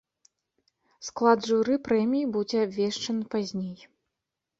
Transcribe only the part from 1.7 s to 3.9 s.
прэміі будзе абвешчаны пазней.